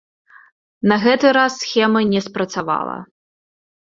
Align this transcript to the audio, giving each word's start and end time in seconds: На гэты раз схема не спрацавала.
На 0.91 0.95
гэты 1.03 1.27
раз 1.37 1.57
схема 1.65 2.01
не 2.13 2.21
спрацавала. 2.27 2.95